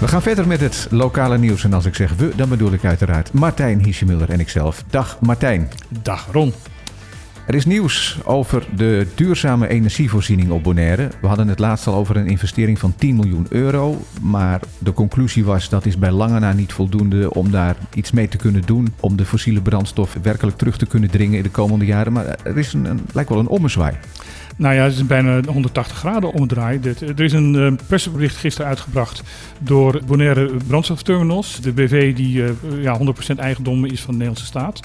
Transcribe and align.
We 0.00 0.08
gaan 0.08 0.22
verder 0.22 0.46
met 0.46 0.60
het 0.60 0.86
lokale 0.90 1.38
nieuws. 1.38 1.64
En 1.64 1.72
als 1.72 1.84
ik 1.84 1.94
zeg 1.94 2.16
we, 2.16 2.32
dan 2.36 2.48
bedoel 2.48 2.72
ik 2.72 2.84
uiteraard 2.84 3.32
Martijn 3.32 3.84
Hiesjemuller 3.84 4.30
en 4.30 4.40
ikzelf. 4.40 4.84
Dag 4.90 5.20
Martijn. 5.20 5.68
Dag 6.02 6.28
Ron. 6.32 6.52
Er 7.46 7.54
is 7.54 7.66
nieuws 7.66 8.18
over 8.24 8.66
de 8.76 9.06
duurzame 9.14 9.68
energievoorziening 9.68 10.50
op 10.50 10.62
Bonaire. 10.62 11.08
We 11.20 11.26
hadden 11.26 11.48
het 11.48 11.58
laatst 11.58 11.86
al 11.86 11.94
over 11.94 12.16
een 12.16 12.26
investering 12.26 12.78
van 12.78 12.94
10 12.96 13.16
miljoen 13.16 13.46
euro. 13.48 14.02
Maar 14.20 14.60
de 14.78 14.92
conclusie 14.92 15.44
was 15.44 15.68
dat 15.68 15.86
is 15.86 15.98
bij 15.98 16.10
lange 16.10 16.38
na 16.38 16.52
niet 16.52 16.72
voldoende 16.72 17.34
om 17.34 17.50
daar 17.50 17.76
iets 17.94 18.10
mee 18.10 18.28
te 18.28 18.36
kunnen 18.36 18.62
doen. 18.62 18.94
Om 19.00 19.16
de 19.16 19.24
fossiele 19.24 19.60
brandstof 19.60 20.16
werkelijk 20.22 20.56
terug 20.56 20.76
te 20.78 20.86
kunnen 20.86 21.10
dringen 21.10 21.36
in 21.36 21.42
de 21.42 21.50
komende 21.50 21.84
jaren. 21.84 22.12
Maar 22.12 22.36
er 22.42 22.58
is 22.58 22.72
een, 22.72 22.84
een 22.84 23.00
lijkt 23.12 23.30
wel 23.30 23.38
een 23.38 23.48
ommezwaai. 23.48 23.94
Nou 24.56 24.74
ja, 24.74 24.82
het 24.82 24.92
is 24.92 25.06
bijna 25.06 25.40
180 25.46 25.96
graden 25.96 26.32
omdraai. 26.32 26.80
Er 27.00 27.20
is 27.20 27.32
een 27.32 27.54
uh, 27.54 27.72
persbericht 27.86 28.36
gisteren 28.36 28.68
uitgebracht 28.68 29.22
door 29.58 30.00
Bonaire 30.06 30.50
Brandstofterminals. 30.66 31.60
De 31.60 31.72
BV 31.72 32.14
die 32.14 32.36
uh, 32.36 32.50
ja, 32.82 32.98
100% 33.34 33.36
eigendom 33.36 33.84
is 33.84 34.00
van 34.00 34.10
de 34.10 34.18
Nederlandse 34.18 34.46
staat. 34.46 34.80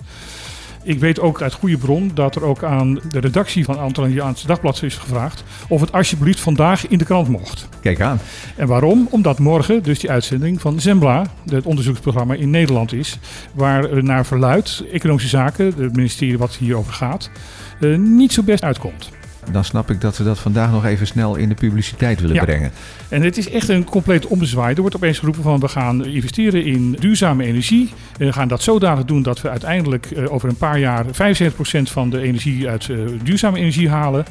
Ik 0.84 1.00
weet 1.00 1.20
ook 1.20 1.42
uit 1.42 1.54
goede 1.54 1.78
bron 1.78 2.12
dat 2.14 2.36
er 2.36 2.44
ook 2.44 2.64
aan 2.64 3.00
de 3.10 3.20
redactie 3.20 3.66
van 3.66 3.80
Antilliaanse 3.80 4.48
Dagblad 4.48 4.84
is 4.84 4.98
gevraagd 4.98 5.44
of 5.68 5.82
het 5.82 5.92
alsjeblieft 5.92 6.40
vandaag 6.40 6.88
in 6.88 6.98
de 6.98 7.06
krant 7.06 7.28
mocht. 7.28 7.70
Kijk 7.82 8.02
aan. 8.02 8.20
En 8.56 8.68
waarom? 8.68 9.08
Omdat 9.12 9.40
morgen 9.40 9.84
dus 9.84 10.00
die 10.00 10.12
uitzending 10.12 10.62
van 10.62 10.80
Zembla, 10.80 11.26
het 11.46 11.66
onderzoeksprogramma 11.66 12.34
in 12.34 12.50
Nederland 12.50 12.94
is, 12.94 13.20
waar 13.54 14.04
naar 14.04 14.26
verluid 14.26 14.84
economische 14.92 15.30
zaken, 15.30 15.66
het 15.66 15.96
ministerie 15.96 16.38
wat 16.38 16.56
hierover 16.56 16.94
gaat, 16.94 17.30
uh, 17.80 17.98
niet 17.98 18.34
zo 18.34 18.44
best 18.44 18.64
uitkomt 18.64 19.10
dan 19.52 19.64
snap 19.64 19.90
ik 19.90 20.02
dat 20.02 20.16
ze 20.16 20.24
dat 20.24 20.40
vandaag 20.40 20.72
nog 20.72 20.86
even 20.86 21.08
snel 21.08 21.36
in 21.36 21.50
de 21.50 21.56
publiciteit 21.56 22.22
willen 22.22 22.36
ja. 22.36 22.44
brengen. 22.44 22.72
En 23.10 23.22
het 23.22 23.38
is 23.38 23.50
echt 23.50 23.70
een 23.70 23.84
compleet 23.84 24.28
ommezwaai. 24.28 24.76
Er 24.76 24.82
wordt 24.82 24.96
opeens 24.96 25.20
geroepen 25.20 25.44
van 25.44 25.60
we 25.60 25.68
gaan 25.68 26.06
investeren 26.06 26.66
in 26.66 26.92
duurzame 26.92 27.44
energie. 27.44 27.90
En 28.18 28.26
we 28.26 28.34
gaan 28.34 28.48
dat 28.48 28.62
zodanig 28.62 29.06
doen 29.06 29.22
dat 29.22 29.42
we 29.42 29.50
uiteindelijk 29.50 30.12
uh, 30.12 30.34
over 30.34 30.50
een 30.50 30.58
paar 30.58 30.80
jaar 30.80 31.06
75% 31.06 31.10
van 31.84 32.10
de 32.10 32.22
energie 32.22 32.70
uit 32.70 32.88
uh, 32.88 33.00
duurzame 33.24 33.58
energie 33.58 33.90
halen. 33.90 34.26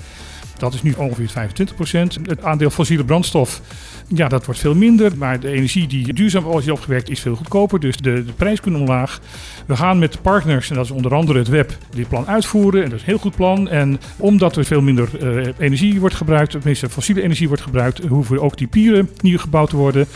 Dat 0.60 0.74
is 0.74 0.82
nu 0.82 0.94
ongeveer 0.96 1.30
25%. 1.30 2.22
Het 2.22 2.42
aandeel 2.42 2.70
fossiele 2.70 3.04
brandstof, 3.04 3.60
ja, 4.08 4.28
dat 4.28 4.44
wordt 4.44 4.60
veel 4.60 4.74
minder. 4.74 5.16
Maar 5.16 5.40
de 5.40 5.48
energie 5.48 5.86
die 5.86 6.12
duurzaam 6.12 6.58
is 6.58 6.70
opgewerkt 6.70 7.10
is 7.10 7.20
veel 7.20 7.36
goedkoper. 7.36 7.80
Dus 7.80 7.96
de, 7.96 8.24
de 8.24 8.32
prijs 8.32 8.60
kunnen 8.60 8.80
omlaag. 8.80 9.20
We 9.66 9.76
gaan 9.76 9.98
met 9.98 10.22
partners, 10.22 10.70
en 10.70 10.76
dat 10.76 10.84
is 10.84 10.90
onder 10.90 11.14
andere 11.14 11.38
het 11.38 11.48
web, 11.48 11.76
dit 11.94 12.08
plan 12.08 12.26
uitvoeren. 12.26 12.82
En 12.82 12.90
dat 12.90 12.98
is 12.98 13.04
een 13.04 13.10
heel 13.10 13.18
goed 13.18 13.36
plan. 13.36 13.68
En 13.68 14.00
omdat 14.16 14.56
er 14.56 14.64
veel 14.64 14.82
minder 14.82 15.08
uh, 15.22 15.48
energie 15.58 16.00
wordt 16.00 16.14
gebruikt, 16.14 16.50
tenminste 16.50 16.88
fossiele 16.88 17.22
energie 17.22 17.48
wordt 17.48 17.62
gebruikt, 17.62 17.98
hoeven 17.98 18.40
ook 18.40 18.56
die 18.56 18.66
pieren 18.66 19.10
nieuw 19.20 19.38
gebouwd 19.38 19.70
te 19.70 19.76
worden. 19.76 20.06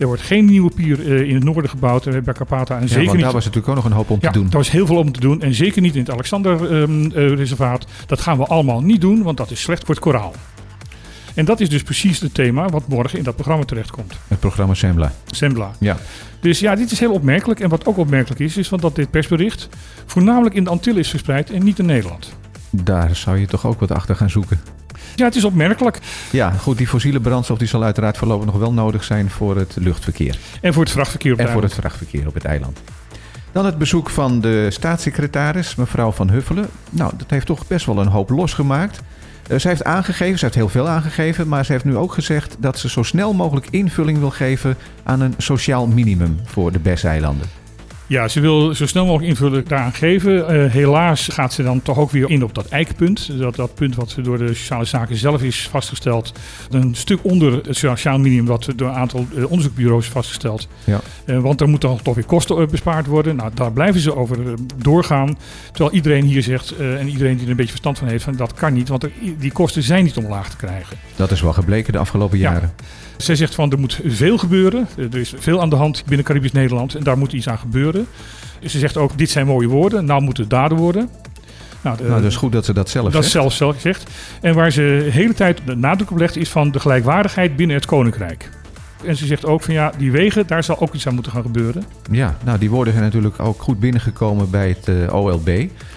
Er 0.00 0.06
wordt 0.06 0.22
geen 0.22 0.44
nieuwe 0.44 0.70
pier 0.74 1.00
uh, 1.00 1.28
in 1.28 1.34
het 1.34 1.44
noorden 1.44 1.70
gebouwd 1.70 2.06
uh, 2.06 2.18
bij 2.20 2.34
Carpata. 2.34 2.74
En 2.74 2.80
ja, 2.80 2.86
zeker 2.86 3.04
want 3.04 3.16
niet, 3.16 3.24
daar 3.24 3.32
was 3.32 3.44
natuurlijk 3.44 3.68
ook 3.68 3.82
nog 3.82 3.84
een 3.84 3.96
hoop 3.96 4.10
om 4.10 4.18
ja, 4.20 4.30
te 4.30 4.38
doen. 4.38 4.48
daar 4.48 4.58
was 4.58 4.70
heel 4.70 4.86
veel 4.86 4.96
om 4.96 5.12
te 5.12 5.20
doen. 5.20 5.42
En 5.42 5.54
zeker 5.54 5.82
niet 5.82 5.94
in 5.94 6.00
het 6.00 6.10
Alexander-reservaat. 6.10 7.82
Um, 7.82 7.88
dat 8.06 8.20
gaan 8.20 8.38
we 8.38 8.44
allemaal 8.44 8.80
niet 8.80 9.00
doen, 9.00 9.22
want 9.22 9.36
dat 9.36 9.50
is 9.50 9.60
slecht 9.60 9.84
voor 9.84 9.94
het 9.94 10.04
koraal. 10.04 10.34
En 11.34 11.44
dat 11.44 11.60
is 11.60 11.68
dus 11.68 11.82
precies 11.82 12.20
het 12.20 12.34
thema 12.34 12.68
wat 12.68 12.88
morgen 12.88 13.18
in 13.18 13.24
dat 13.24 13.34
programma 13.34 13.64
terechtkomt. 13.64 14.14
Het 14.28 14.40
programma 14.40 14.74
Sembla. 14.74 15.12
Sembla. 15.26 15.70
Ja. 15.78 15.96
Dus 16.40 16.60
ja, 16.60 16.74
dit 16.74 16.90
is 16.90 17.00
heel 17.00 17.12
opmerkelijk. 17.12 17.60
En 17.60 17.68
wat 17.68 17.86
ook 17.86 17.96
opmerkelijk 17.96 18.40
is, 18.40 18.56
is 18.56 18.68
dat 18.68 18.94
dit 18.94 19.10
persbericht 19.10 19.68
voornamelijk 20.06 20.54
in 20.54 20.64
de 20.64 20.70
Antillen 20.70 21.00
is 21.00 21.10
verspreid 21.10 21.50
en 21.50 21.64
niet 21.64 21.78
in 21.78 21.86
Nederland. 21.86 22.32
Daar 22.70 23.16
zou 23.16 23.38
je 23.38 23.46
toch 23.46 23.66
ook 23.66 23.80
wat 23.80 23.90
achter 23.90 24.16
gaan 24.16 24.30
zoeken. 24.30 24.60
Ja, 25.20 25.26
het 25.26 25.36
is 25.36 25.44
opmerkelijk. 25.44 25.98
Ja, 26.30 26.50
goed, 26.50 26.78
die 26.78 26.86
fossiele 26.86 27.20
brandstof 27.20 27.58
die 27.58 27.68
zal 27.68 27.82
uiteraard 27.82 28.18
voorlopig 28.18 28.46
nog 28.46 28.56
wel 28.56 28.72
nodig 28.72 29.04
zijn 29.04 29.30
voor 29.30 29.56
het 29.56 29.76
luchtverkeer. 29.80 30.38
En 30.60 30.72
voor 30.72 30.82
het 30.82 30.92
vrachtverkeer 30.92 31.32
op 31.32 31.38
En 31.38 31.44
het 31.44 31.52
voor 31.52 31.62
het 31.62 31.72
eiland. 31.72 31.92
vrachtverkeer 31.94 32.28
op 32.28 32.34
het 32.34 32.44
eiland. 32.44 32.80
Dan 33.52 33.64
het 33.64 33.78
bezoek 33.78 34.10
van 34.10 34.40
de 34.40 34.66
staatssecretaris, 34.70 35.74
mevrouw 35.74 36.10
Van 36.12 36.30
Huffelen. 36.30 36.66
Nou, 36.90 37.12
dat 37.16 37.30
heeft 37.30 37.46
toch 37.46 37.66
best 37.66 37.86
wel 37.86 37.98
een 37.98 38.06
hoop 38.06 38.30
losgemaakt. 38.30 39.00
Uh, 39.50 39.58
zij 39.58 39.70
heeft 39.70 39.84
aangegeven, 39.84 40.38
ze 40.38 40.44
heeft 40.44 40.56
heel 40.56 40.68
veel 40.68 40.88
aangegeven, 40.88 41.48
maar 41.48 41.64
ze 41.64 41.72
heeft 41.72 41.84
nu 41.84 41.96
ook 41.96 42.12
gezegd 42.12 42.56
dat 42.58 42.78
ze 42.78 42.88
zo 42.88 43.02
snel 43.02 43.32
mogelijk 43.32 43.66
invulling 43.70 44.18
wil 44.18 44.30
geven 44.30 44.76
aan 45.02 45.20
een 45.20 45.34
sociaal 45.38 45.86
minimum 45.86 46.38
voor 46.44 46.72
de 46.72 46.78
BES-eilanden. 46.78 47.46
Ja, 48.10 48.28
ze 48.28 48.40
wil 48.40 48.74
zo 48.74 48.86
snel 48.86 49.04
mogelijk 49.06 49.28
invulling 49.28 49.66
daaraan 49.68 49.92
geven. 49.92 50.32
Uh, 50.54 50.72
helaas 50.72 51.28
gaat 51.28 51.52
ze 51.52 51.62
dan 51.62 51.82
toch 51.82 51.98
ook 51.98 52.10
weer 52.10 52.30
in 52.30 52.44
op 52.44 52.54
dat 52.54 52.68
eikpunt. 52.68 53.38
Dat, 53.38 53.56
dat 53.56 53.74
punt 53.74 53.94
wat 53.94 54.16
door 54.22 54.38
de 54.38 54.54
sociale 54.54 54.84
zaken 54.84 55.16
zelf 55.16 55.42
is 55.42 55.68
vastgesteld. 55.70 56.32
Een 56.70 56.94
stuk 56.94 57.18
onder 57.22 57.52
het 57.52 57.76
sociaal 57.76 58.18
minimum 58.18 58.46
wat 58.46 58.68
door 58.76 58.88
een 58.88 58.94
aantal 58.94 59.26
uh, 59.34 59.44
onderzoekbureaus 59.44 60.04
is 60.04 60.10
vastgesteld. 60.12 60.68
Ja. 60.84 61.00
Uh, 61.26 61.38
want 61.38 61.60
er 61.60 61.68
moeten 61.68 61.88
dan 61.88 62.02
toch 62.02 62.14
weer 62.14 62.24
kosten 62.24 62.70
bespaard 62.70 63.06
worden. 63.06 63.36
Nou, 63.36 63.50
daar 63.54 63.72
blijven 63.72 64.00
ze 64.00 64.16
over 64.16 64.38
doorgaan. 64.76 65.38
Terwijl 65.72 65.94
iedereen 65.94 66.24
hier 66.24 66.42
zegt, 66.42 66.76
en 66.76 67.08
iedereen 67.08 67.34
die 67.34 67.44
er 67.44 67.50
een 67.50 67.56
beetje 67.56 67.70
verstand 67.70 67.98
van 67.98 68.08
heeft, 68.08 68.24
van 68.24 68.36
dat 68.36 68.54
kan 68.54 68.72
niet. 68.72 68.88
Want 68.88 69.02
er, 69.02 69.10
die 69.38 69.52
kosten 69.52 69.82
zijn 69.82 70.04
niet 70.04 70.16
omlaag 70.16 70.50
te 70.50 70.56
krijgen. 70.56 70.96
Dat 71.16 71.30
is 71.30 71.40
wel 71.40 71.52
gebleken 71.52 71.92
de 71.92 71.98
afgelopen 71.98 72.38
Ja. 72.38 72.52
jaren. 72.52 72.72
Zij 73.16 73.34
zegt 73.36 73.54
van 73.54 73.72
er 73.72 73.78
moet 73.78 74.00
veel 74.04 74.38
gebeuren. 74.38 74.88
Er 74.96 75.16
is 75.18 75.32
veel 75.38 75.60
aan 75.60 75.70
de 75.70 75.76
hand 75.76 76.02
binnen 76.06 76.26
Caribisch 76.26 76.52
Nederland 76.52 76.94
en 76.94 77.02
daar 77.02 77.18
moet 77.18 77.32
iets 77.32 77.48
aan 77.48 77.58
gebeuren. 77.58 77.99
Ze 78.64 78.78
zegt 78.78 78.96
ook, 78.96 79.18
dit 79.18 79.30
zijn 79.30 79.46
mooie 79.46 79.68
woorden, 79.68 80.04
nou 80.04 80.22
moeten 80.22 80.42
het 80.42 80.52
daden 80.52 80.78
worden. 80.78 81.08
Nou, 81.80 81.96
de, 81.96 82.02
Nou, 82.02 82.14
dat 82.22 82.30
is 82.30 82.36
goed 82.36 82.52
dat 82.52 82.64
ze 82.64 82.72
dat 82.72 82.88
zelf 82.88 83.12
dat 83.12 83.22
zegt. 83.22 83.34
zelfs 83.34 83.56
zelf 83.56 83.74
gezegd. 83.74 84.10
En 84.40 84.54
waar 84.54 84.70
ze 84.70 85.02
de 85.04 85.10
hele 85.10 85.34
tijd 85.34 85.60
de 85.64 85.76
nadruk 85.76 86.10
op 86.10 86.18
legt 86.18 86.36
is 86.36 86.48
van 86.48 86.70
de 86.70 86.80
gelijkwaardigheid 86.80 87.56
binnen 87.56 87.76
het 87.76 87.86
koninkrijk. 87.86 88.50
En 89.04 89.16
ze 89.16 89.26
zegt 89.26 89.46
ook 89.46 89.62
van 89.62 89.74
ja, 89.74 89.92
die 89.98 90.12
wegen, 90.12 90.46
daar 90.46 90.64
zal 90.64 90.80
ook 90.80 90.94
iets 90.94 91.06
aan 91.06 91.14
moeten 91.14 91.32
gaan 91.32 91.42
gebeuren. 91.42 91.84
Ja, 92.10 92.36
nou 92.44 92.58
die 92.58 92.70
woorden 92.70 92.92
zijn 92.92 93.04
natuurlijk 93.04 93.40
ook 93.40 93.62
goed 93.62 93.80
binnengekomen 93.80 94.50
bij 94.50 94.68
het 94.68 94.88
eh, 94.88 95.14
OLB. 95.14 95.48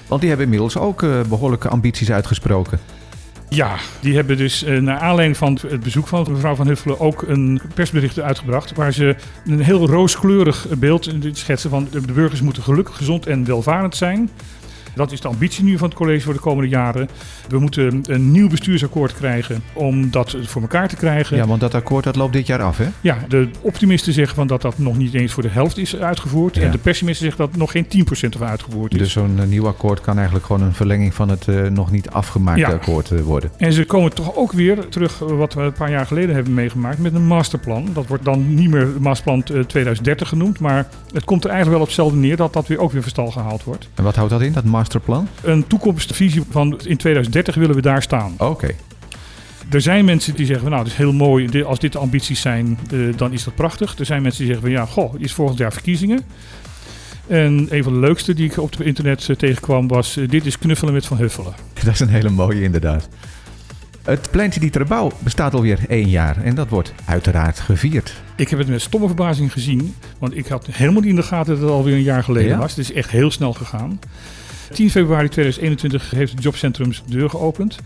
Want 0.07 0.19
die 0.19 0.29
hebben 0.29 0.45
inmiddels 0.45 0.77
ook 0.77 1.03
eh, 1.03 1.09
behoorlijke 1.29 1.67
ambities 1.67 2.11
uitgesproken. 2.11 2.79
Ja, 3.53 3.75
die 3.99 4.15
hebben 4.15 4.37
dus 4.37 4.63
uh, 4.63 4.81
naar 4.81 4.99
aanleiding 4.99 5.37
van 5.37 5.59
het 5.67 5.83
bezoek 5.83 6.07
van 6.07 6.27
mevrouw 6.29 6.55
Van 6.55 6.67
Huffelen 6.67 6.99
ook 6.99 7.21
een 7.21 7.61
persbericht 7.73 8.19
uitgebracht. 8.19 8.75
Waar 8.75 8.93
ze 8.93 9.15
een 9.45 9.59
heel 9.59 9.87
rooskleurig 9.87 10.67
beeld 10.77 11.09
schetsen 11.31 11.69
van 11.69 11.87
de 11.91 12.01
burgers 12.01 12.41
moeten 12.41 12.63
gelukkig, 12.63 12.95
gezond 12.95 13.25
en 13.25 13.45
welvarend 13.45 13.95
zijn. 13.95 14.29
Dat 14.95 15.11
is 15.11 15.21
de 15.21 15.27
ambitie 15.27 15.63
nu 15.63 15.77
van 15.77 15.87
het 15.87 15.97
college 15.97 16.23
voor 16.23 16.33
de 16.33 16.39
komende 16.39 16.69
jaren. 16.69 17.09
We 17.49 17.59
moeten 17.59 18.01
een 18.07 18.31
nieuw 18.31 18.49
bestuursakkoord 18.49 19.13
krijgen 19.13 19.63
om 19.73 20.11
dat 20.11 20.35
voor 20.43 20.61
elkaar 20.61 20.87
te 20.87 20.95
krijgen. 20.95 21.37
Ja, 21.37 21.47
want 21.47 21.59
dat 21.61 21.73
akkoord 21.73 22.03
dat 22.03 22.15
loopt 22.15 22.33
dit 22.33 22.47
jaar 22.47 22.61
af, 22.61 22.77
hè? 22.77 22.87
Ja, 23.01 23.17
de 23.27 23.49
optimisten 23.61 24.13
zeggen 24.13 24.35
van 24.35 24.47
dat 24.47 24.61
dat 24.61 24.77
nog 24.77 24.97
niet 24.97 25.13
eens 25.13 25.31
voor 25.33 25.43
de 25.43 25.49
helft 25.49 25.77
is 25.77 25.95
uitgevoerd. 25.95 26.55
Ja. 26.55 26.61
En 26.61 26.71
de 26.71 26.77
pessimisten 26.77 27.25
zeggen 27.25 27.45
dat 27.47 27.55
nog 27.57 27.71
geen 27.71 27.85
10% 27.85 28.29
ervan 28.29 28.47
uitgevoerd 28.47 28.93
is. 28.93 28.99
Dus 28.99 29.11
zo'n 29.11 29.37
uh, 29.39 29.43
nieuw 29.45 29.67
akkoord 29.67 30.01
kan 30.01 30.15
eigenlijk 30.15 30.45
gewoon 30.45 30.61
een 30.61 30.73
verlenging 30.73 31.13
van 31.13 31.29
het 31.29 31.47
uh, 31.47 31.67
nog 31.67 31.91
niet 31.91 32.09
afgemaakte 32.09 32.61
Ja. 32.61 32.69
akkoord 32.69 33.09
uh, 33.11 33.21
worden. 33.21 33.51
En 33.57 33.73
ze 33.73 33.85
komen 33.85 34.13
toch 34.13 34.35
ook 34.35 34.51
weer 34.51 34.87
terug, 34.89 35.19
wat 35.19 35.53
we 35.53 35.61
een 35.61 35.73
paar 35.73 35.91
jaar 35.91 36.05
geleden 36.05 36.35
hebben 36.35 36.53
meegemaakt, 36.53 36.97
met 36.99 37.13
een 37.13 37.25
masterplan. 37.25 37.89
Dat 37.93 38.07
wordt 38.07 38.25
dan 38.25 38.53
niet 38.55 38.69
meer 38.69 38.87
masterplan 38.99 39.43
uh, 39.51 39.63
2030 39.63 40.27
genoemd, 40.29 40.59
maar 40.59 40.87
het 41.13 41.23
komt 41.23 41.43
er 41.43 41.49
eigenlijk 41.49 41.69
wel 41.69 41.79
op 41.79 41.85
hetzelfde 41.95 42.17
neer 42.17 42.35
dat 42.35 42.53
dat 42.53 42.67
weer 42.67 42.79
ook 42.79 42.91
weer 42.91 43.01
van 43.01 43.11
stal 43.11 43.31
gehaald 43.31 43.63
wordt. 43.63 43.89
En 43.95 44.03
wat 44.03 44.15
houdt 44.15 44.31
dat 44.31 44.41
in, 44.41 44.53
dat 44.53 44.53
masterplan? 44.53 44.81
Een 45.41 45.67
toekomstvisie 45.67 46.43
van 46.49 46.79
in 46.85 46.97
2030 46.97 47.55
willen 47.55 47.75
we 47.75 47.81
daar 47.81 48.01
staan. 48.01 48.33
Oké. 48.33 48.43
Okay. 48.43 48.75
Er 49.69 49.81
zijn 49.81 50.05
mensen 50.05 50.35
die 50.35 50.45
zeggen, 50.45 50.69
nou, 50.69 50.83
het 50.83 50.91
is 50.91 50.97
heel 50.97 51.13
mooi, 51.13 51.63
als 51.63 51.79
dit 51.79 51.91
de 51.91 51.97
ambities 51.97 52.41
zijn, 52.41 52.79
uh, 52.91 53.17
dan 53.17 53.33
is 53.33 53.43
dat 53.43 53.55
prachtig. 53.55 53.97
Er 53.97 54.05
zijn 54.05 54.21
mensen 54.21 54.45
die 54.45 54.53
zeggen, 54.53 54.71
van, 54.71 54.79
ja, 54.79 54.85
goh, 54.85 55.13
is 55.17 55.33
volgend 55.33 55.57
jaar 55.57 55.73
verkiezingen. 55.73 56.21
En 57.27 57.67
een 57.69 57.83
van 57.83 57.93
de 57.93 57.99
leukste 57.99 58.33
die 58.33 58.45
ik 58.45 58.57
op 58.57 58.71
het 58.71 58.79
internet 58.79 59.27
uh, 59.27 59.35
tegenkwam 59.35 59.87
was, 59.87 60.17
uh, 60.17 60.29
dit 60.29 60.45
is 60.45 60.57
knuffelen 60.57 60.93
met 60.93 61.05
Van 61.05 61.17
Huffelen. 61.17 61.53
Dat 61.83 61.93
is 61.93 61.99
een 61.99 62.09
hele 62.09 62.29
mooie 62.29 62.61
inderdaad. 62.61 63.07
Het 64.03 64.31
pleintje 64.31 64.59
die 64.59 64.69
Terbouw 64.69 65.11
bestaat 65.19 65.53
alweer 65.53 65.79
één 65.87 66.09
jaar 66.09 66.43
en 66.43 66.55
dat 66.55 66.69
wordt 66.69 66.93
uiteraard 67.05 67.59
gevierd. 67.59 68.13
Ik 68.35 68.49
heb 68.49 68.59
het 68.59 68.67
met 68.67 68.81
stomme 68.81 69.07
verbazing 69.07 69.51
gezien, 69.51 69.95
want 70.19 70.37
ik 70.37 70.47
had 70.47 70.67
helemaal 70.71 71.01
niet 71.01 71.09
in 71.09 71.15
de 71.15 71.23
gaten 71.23 71.53
dat 71.53 71.61
het 71.61 71.71
alweer 71.71 71.93
een 71.93 72.01
jaar 72.01 72.23
geleden 72.23 72.49
ja? 72.49 72.57
was. 72.57 72.75
Het 72.75 72.79
is 72.79 72.93
echt 72.93 73.09
heel 73.09 73.31
snel 73.31 73.53
gegaan. 73.53 73.99
10 74.73 74.89
februari 74.89 75.29
2021 75.29 76.11
heeft 76.11 76.31
het 76.31 76.43
jobcentrum 76.43 76.93
zijn 76.93 77.09
deur 77.09 77.29
geopend. 77.29 77.77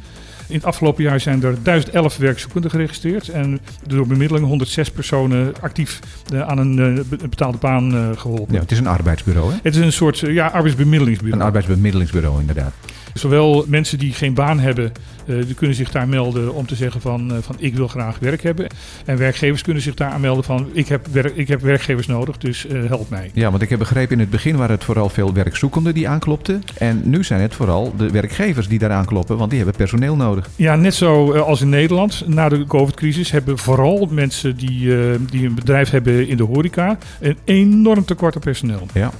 In 0.47 0.55
het 0.55 0.65
afgelopen 0.65 1.03
jaar 1.03 1.19
zijn 1.19 1.43
er 1.43 1.63
1011 1.63 2.17
werkzoekenden 2.17 2.69
geregistreerd 2.69 3.29
en 3.29 3.59
door 3.87 4.07
bemiddeling 4.07 4.45
106 4.47 4.91
personen 4.91 5.53
actief 5.61 5.99
uh, 6.33 6.41
aan 6.41 6.57
een 6.57 6.77
uh, 6.77 7.19
betaalde 7.29 7.57
baan 7.57 7.95
uh, 7.95 8.09
geholpen. 8.15 8.53
Ja, 8.53 8.59
het 8.59 8.71
is 8.71 8.79
een 8.79 8.87
arbeidsbureau, 8.87 9.51
hè? 9.51 9.57
Het 9.63 9.75
is 9.75 9.81
een 9.81 9.91
soort 9.91 10.19
ja, 10.19 10.47
arbeidsbemiddelingsbureau. 10.47 11.39
Een 11.41 11.45
arbeidsbemiddelingsbureau, 11.45 12.39
inderdaad. 12.39 12.73
Zowel 13.13 13.65
mensen 13.67 13.97
die 13.97 14.13
geen 14.13 14.33
baan 14.33 14.59
hebben, 14.59 14.91
uh, 15.25 15.45
die 15.45 15.53
kunnen 15.53 15.75
zich 15.75 15.91
daar 15.91 16.07
melden 16.07 16.53
om 16.53 16.65
te 16.65 16.75
zeggen 16.75 17.01
van, 17.01 17.31
uh, 17.31 17.37
van 17.41 17.55
ik 17.59 17.75
wil 17.75 17.87
graag 17.87 18.19
werk 18.19 18.43
hebben. 18.43 18.67
En 19.05 19.17
werkgevers 19.17 19.61
kunnen 19.61 19.83
zich 19.83 19.93
daar 19.93 20.11
aanmelden 20.11 20.43
van 20.43 20.69
ik 20.71 20.87
heb, 20.87 21.07
werk, 21.11 21.35
ik 21.35 21.47
heb 21.47 21.61
werkgevers 21.61 22.07
nodig, 22.07 22.37
dus 22.37 22.65
uh, 22.65 22.87
help 22.87 23.09
mij. 23.09 23.31
Ja, 23.33 23.49
want 23.49 23.61
ik 23.61 23.69
heb 23.69 23.79
begrepen 23.79 24.13
in 24.13 24.19
het 24.19 24.29
begin 24.29 24.55
waren 24.55 24.75
het 24.75 24.83
vooral 24.83 25.09
veel 25.09 25.33
werkzoekenden 25.33 25.93
die 25.93 26.07
aanklopten. 26.07 26.63
En 26.77 27.01
nu 27.03 27.23
zijn 27.23 27.41
het 27.41 27.55
vooral 27.55 27.93
de 27.97 28.11
werkgevers 28.11 28.67
die 28.67 28.79
daar 28.79 28.91
aankloppen, 28.91 29.37
want 29.37 29.49
die 29.49 29.59
hebben 29.59 29.77
personeel 29.77 30.15
nodig. 30.15 30.49
Ja, 30.55 30.75
net 30.75 30.93
zo 30.93 31.33
als 31.33 31.61
in 31.61 31.69
Nederland. 31.69 32.23
Na 32.27 32.49
de 32.49 32.65
COVID-crisis 32.65 33.31
hebben 33.31 33.57
vooral 33.57 34.07
mensen 34.11 34.57
die, 34.57 34.89
die 35.29 35.45
een 35.45 35.55
bedrijf 35.55 35.89
hebben 35.89 36.27
in 36.27 36.37
de 36.37 36.43
horeca 36.43 36.97
een 37.19 37.37
enorm 37.43 38.05
tekort 38.05 38.35
aan 38.35 38.41
personeel. 38.41 38.87
Ja. 38.93 39.11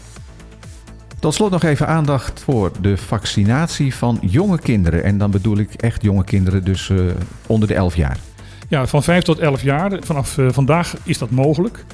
Tot 1.19 1.33
slot 1.33 1.51
nog 1.51 1.63
even 1.63 1.87
aandacht 1.87 2.39
voor 2.39 2.71
de 2.81 2.97
vaccinatie 2.97 3.95
van 3.95 4.17
jonge 4.21 4.59
kinderen. 4.59 5.03
En 5.03 5.17
dan 5.17 5.31
bedoel 5.31 5.57
ik 5.57 5.73
echt 5.73 6.01
jonge 6.01 6.23
kinderen, 6.23 6.63
dus 6.63 6.89
uh, 6.89 6.99
onder 7.47 7.67
de 7.67 7.73
11 7.73 7.95
jaar. 7.95 8.17
Ja, 8.67 8.87
van 8.87 9.03
5 9.03 9.23
tot 9.23 9.39
11 9.39 9.61
jaar. 9.61 9.97
Vanaf 10.03 10.37
uh, 10.37 10.47
vandaag 10.51 10.95
is 11.03 11.17
dat 11.17 11.29
mogelijk. 11.29 11.85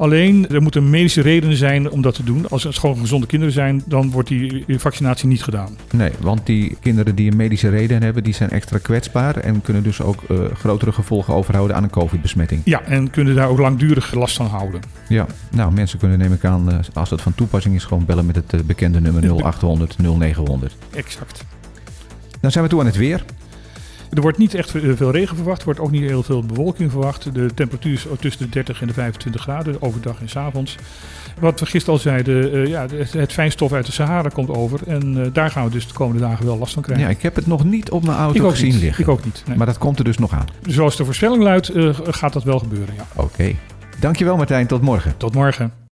Alleen, 0.00 0.48
er 0.48 0.62
moeten 0.62 0.90
medische 0.90 1.20
redenen 1.20 1.56
zijn 1.56 1.90
om 1.90 2.02
dat 2.02 2.14
te 2.14 2.24
doen. 2.24 2.48
Als 2.48 2.62
het 2.62 2.78
gewoon 2.78 2.98
gezonde 2.98 3.26
kinderen 3.26 3.54
zijn, 3.54 3.82
dan 3.86 4.10
wordt 4.10 4.28
die 4.28 4.64
vaccinatie 4.68 5.28
niet 5.28 5.42
gedaan. 5.42 5.76
Nee, 5.90 6.10
want 6.20 6.46
die 6.46 6.76
kinderen 6.80 7.14
die 7.14 7.30
een 7.30 7.36
medische 7.36 7.68
reden 7.68 8.02
hebben, 8.02 8.22
die 8.24 8.34
zijn 8.34 8.50
extra 8.50 8.78
kwetsbaar 8.78 9.36
en 9.36 9.62
kunnen 9.62 9.82
dus 9.82 10.00
ook 10.00 10.22
uh, 10.28 10.38
grotere 10.54 10.92
gevolgen 10.92 11.34
overhouden 11.34 11.76
aan 11.76 11.82
een 11.82 11.90
covid-besmetting. 11.90 12.60
Ja, 12.64 12.82
en 12.82 13.10
kunnen 13.10 13.34
daar 13.34 13.48
ook 13.48 13.58
langdurig 13.58 14.14
last 14.14 14.36
van 14.36 14.46
houden. 14.46 14.80
Ja, 15.08 15.26
nou 15.50 15.72
mensen 15.72 15.98
kunnen 15.98 16.18
neem 16.18 16.32
ik 16.32 16.44
aan, 16.44 16.84
als 16.92 17.08
dat 17.08 17.20
van 17.20 17.34
toepassing 17.34 17.74
is, 17.74 17.84
gewoon 17.84 18.04
bellen 18.04 18.26
met 18.26 18.36
het 18.36 18.66
bekende 18.66 19.00
nummer 19.00 19.22
0800 19.42 19.96
0900. 19.98 20.76
Exact. 20.94 21.44
Dan 22.40 22.50
zijn 22.50 22.64
we 22.64 22.70
toe 22.70 22.80
aan 22.80 22.86
het 22.86 22.96
weer. 22.96 23.24
Er 24.10 24.20
wordt 24.20 24.38
niet 24.38 24.54
echt 24.54 24.70
veel 24.70 25.10
regen 25.10 25.36
verwacht. 25.36 25.58
Er 25.58 25.64
wordt 25.64 25.80
ook 25.80 25.90
niet 25.90 26.02
heel 26.02 26.22
veel 26.22 26.42
bewolking 26.42 26.90
verwacht. 26.90 27.34
De 27.34 27.54
temperatuur 27.54 27.92
is 27.92 28.06
tussen 28.20 28.42
de 28.44 28.48
30 28.48 28.80
en 28.80 28.86
de 28.86 28.92
25 28.92 29.42
graden, 29.42 29.82
overdag 29.82 30.20
en 30.20 30.28
s 30.28 30.36
avonds. 30.36 30.76
Wat 31.38 31.60
we 31.60 31.66
gisteren 31.66 31.94
al 31.94 32.00
zeiden, 32.00 32.54
uh, 32.54 32.66
ja, 32.66 32.86
het, 32.86 33.12
het, 33.12 33.32
fijnstof 33.32 33.72
uit 33.72 33.86
de 33.86 33.92
Sahara 33.92 34.28
komt 34.28 34.48
over. 34.48 34.80
En 34.86 35.16
uh, 35.16 35.26
daar 35.32 35.50
gaan 35.50 35.64
we 35.64 35.70
dus 35.70 35.86
de 35.86 35.94
komende 35.94 36.20
dagen 36.20 36.46
wel 36.46 36.58
last 36.58 36.72
van 36.72 36.82
krijgen. 36.82 37.04
Ja, 37.04 37.10
ik 37.10 37.22
heb 37.22 37.34
het 37.34 37.46
nog 37.46 37.64
niet 37.64 37.90
op 37.90 38.04
mijn 38.04 38.18
auto 38.18 38.48
gezien 38.48 38.72
niet. 38.72 38.80
liggen. 38.80 39.04
Ik 39.04 39.10
ook 39.10 39.24
niet. 39.24 39.42
Nee. 39.46 39.56
Maar 39.56 39.66
dat 39.66 39.78
komt 39.78 39.98
er 39.98 40.04
dus 40.04 40.18
nog 40.18 40.32
aan. 40.32 40.46
Zoals 40.66 40.96
de 40.96 41.04
voorspelling 41.04 41.42
luidt, 41.42 41.74
uh, 41.74 41.98
gaat 42.02 42.32
dat 42.32 42.44
wel 42.44 42.58
gebeuren, 42.58 42.94
ja. 42.94 43.06
Oké. 43.14 43.24
Okay. 43.24 43.56
Dankjewel 44.00 44.36
Martijn, 44.36 44.66
tot 44.66 44.82
morgen. 44.82 45.14
Tot 45.16 45.34
morgen. 45.34 45.79